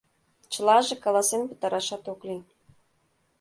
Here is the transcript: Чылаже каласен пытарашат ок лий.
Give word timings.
Чылаже 0.51 0.95
каласен 1.03 1.41
пытарашат 1.49 2.03
ок 2.11 2.19
лий. 2.27 2.41